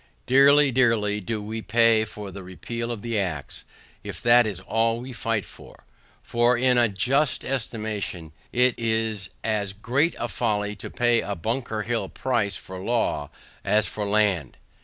Dearly, 0.25 0.71
dearly, 0.71 1.19
do 1.21 1.43
we 1.43 1.61
pay 1.61 2.05
for 2.05 2.31
the 2.31 2.41
repeal 2.41 2.91
of 2.91 3.03
the 3.03 3.19
acts, 3.19 3.65
if 4.03 4.19
that 4.23 4.47
is 4.47 4.59
all 4.61 4.99
we 5.01 5.13
fight 5.13 5.45
for; 5.45 5.83
for 6.23 6.57
in 6.57 6.75
a 6.79 6.89
just 6.89 7.45
estimation, 7.45 8.31
it 8.51 8.73
is 8.79 9.29
as 9.43 9.73
great 9.73 10.15
a 10.17 10.27
folly 10.27 10.75
to 10.77 10.89
pay 10.89 11.21
a 11.21 11.35
Bunker 11.35 11.83
hill 11.83 12.09
price 12.09 12.55
for 12.55 12.79
law, 12.79 13.29
as 13.63 13.85
for 13.85 14.07
land. 14.07 14.57